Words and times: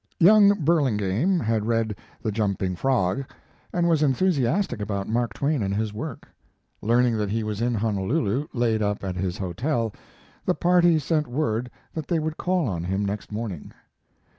Young 0.17 0.55
Burlingame 0.65 1.39
had 1.39 1.67
read 1.67 1.95
"The 2.23 2.31
Jumping 2.31 2.75
Frog," 2.75 3.23
and 3.71 3.87
was 3.87 4.01
enthusiastic 4.01 4.79
about 4.81 5.07
Mark 5.07 5.31
Twain 5.35 5.61
and 5.61 5.75
his 5.75 5.93
work. 5.93 6.27
Learning 6.81 7.15
that 7.17 7.29
he 7.29 7.43
was 7.43 7.61
in 7.61 7.75
Honolulu, 7.75 8.47
laid 8.51 8.81
up 8.81 9.03
at 9.03 9.15
his 9.15 9.37
hotel, 9.37 9.93
the 10.43 10.55
party 10.55 10.97
sent 10.97 11.27
word 11.27 11.69
that 11.93 12.07
they 12.07 12.17
would 12.17 12.37
call 12.37 12.67
on 12.67 12.83
him 12.85 13.05
next 13.05 13.31
morning. 13.31 13.73